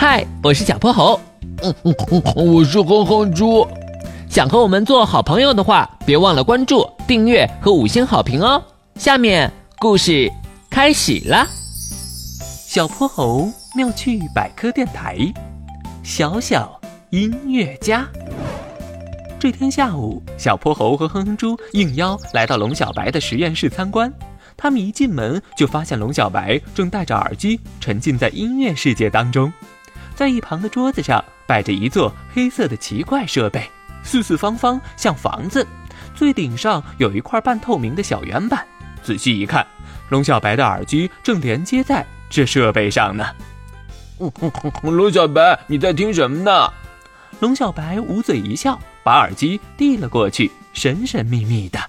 [0.00, 1.20] 嗨，我是小泼猴。
[1.62, 3.68] 嗯嗯嗯，我是哼哼猪。
[4.30, 8.64] 想和我们做好朋友的话，别忘了关注、订阅和五星好评哦。
[8.94, 10.32] 下面故事
[10.70, 11.46] 开始了。
[12.66, 15.18] 小泼猴妙趣百科电台，
[16.02, 16.80] 小小
[17.10, 18.08] 音乐家。
[19.38, 24.10] 这天下午，小泼猴和哼哼猪应邀来到龙小白的实验室参观。
[24.56, 29.52] 他们一进门就发现龙小白正戴着耳机，沉浸在音乐世界当中。
[30.20, 33.66] 在一旁的桌子上摆着一座黑色的奇怪设备，
[34.02, 35.66] 四四方方像房子，
[36.14, 38.62] 最顶上有一块半透明的小圆板。
[39.02, 39.66] 仔细一看，
[40.10, 43.24] 龙小白的耳机正连接在这设备上呢。
[44.82, 46.70] 龙小白，你在听什么呢？
[47.38, 51.80] 龙小白捂嘴一笑，把耳机递了过去，神神秘秘的。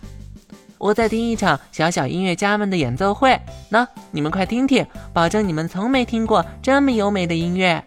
[0.77, 3.37] 我在听一场小小音乐家们的演奏会，
[3.67, 7.83] 那你们快听听，保证你们从没听过这么优美的音乐。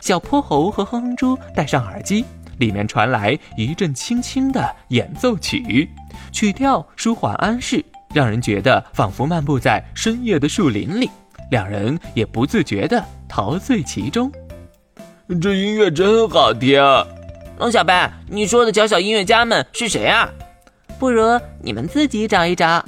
[0.00, 2.24] 小泼猴和哼哼猪戴上耳机，
[2.58, 5.88] 里面传来一阵轻轻的演奏曲，
[6.32, 11.10] 曲调舒缓安适，让人觉得仿佛漫步在深夜的树林里。
[11.50, 14.30] 两人也不自觉地陶醉其中。
[15.40, 16.80] 这音乐真好听。
[17.58, 20.28] 龙小白，你说的小小音乐家们是谁啊？
[20.98, 22.84] 不如你们自己找一找。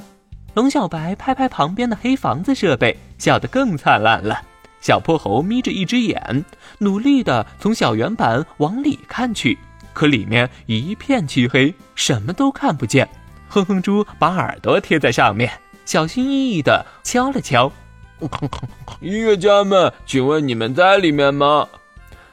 [0.55, 4.41] 龙小白拍拍旁边的黑房子设备，笑得更灿烂了。
[4.81, 6.45] 小泼猴眯着一只眼，
[6.79, 9.57] 努力地从小圆板往里看去，
[9.93, 13.07] 可里面一片漆黑，什么都看不见。
[13.47, 15.51] 哼哼猪把耳朵贴在上面，
[15.85, 17.71] 小心翼翼地敲了敲。
[18.99, 21.67] 音乐家们，请问你们在里面吗？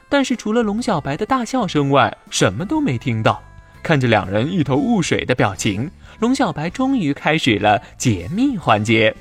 [0.09, 3.41] 但是除了龙小白的大笑声外，什么都没听到。
[3.83, 9.15] 看着两人一头雾水的表情，龙小白终于开始了解密环节。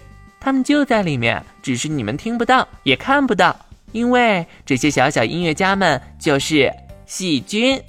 [0.46, 6.72] 他们就在里面，只是你们听不到，也看不到，因为这些小小音乐家们就是
[7.04, 7.82] 细菌。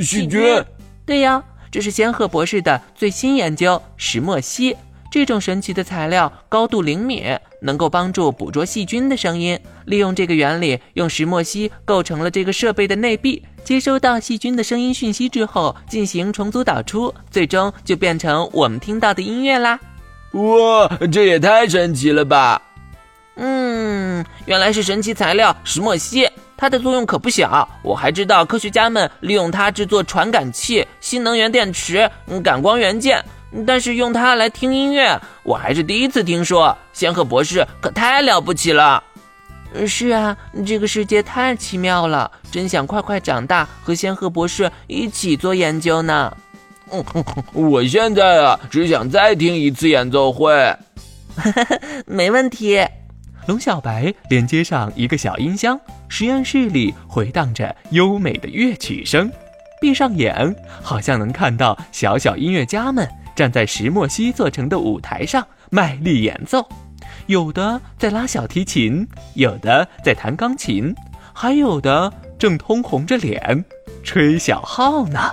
[0.00, 0.64] 细菌？
[1.04, 4.76] 对呀，这是仙鹤博士的最新研究——石墨烯。
[5.10, 9.58] 这种神奇的材料高度灵敏，能够帮助捕捉细菌的声音。
[9.86, 13.44] 利用这个原理，用石墨烯构成了这个设备的内壁。
[13.64, 19.80] 接收到细菌的声音讯息之后，进行重组导出，最终就变成我们听到的音乐啦！
[20.32, 22.62] 哇，这也太神奇了吧！
[23.36, 27.68] 嗯，原来是神奇材料石墨烯，它的作用可不小。
[27.82, 32.08] 我还知道科学家们利用它制作传感器、新能源电池、
[32.44, 33.24] 感光元件。
[33.66, 36.76] 但是用它来听音乐，我还是第一次听说。
[36.92, 39.02] 仙鹤博士可太了不起了！
[39.86, 46.36] 是啊，这个世界太奇妙了，真想快快长大，和仙鹤博士一起做研究呢。
[47.52, 50.52] 我现在啊，只想再听一次演奏会。
[52.06, 52.84] 没问题。
[53.46, 59.30] 龙小白连接上一个小音箱，实验室里回荡着优美的乐曲声。
[59.80, 63.08] 闭上眼，好像能看到小小音乐家们。
[63.34, 66.68] 站在石墨烯做成的舞台上，卖力演奏，
[67.26, 70.94] 有的在拉小提琴，有的在弹钢琴，
[71.32, 73.64] 还有的正通红着脸
[74.02, 75.32] 吹小号呢。